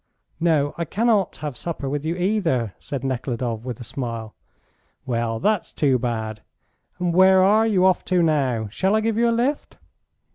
[0.39, 4.33] "No, I cannot have supper with you either," said Nekhludoff with a smile.
[5.05, 6.41] "Well, that's too bad!
[6.97, 8.67] And where are you off to now?
[8.69, 9.77] Shall I give you a lift?"